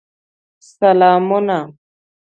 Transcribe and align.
سلامونه 0.73 1.57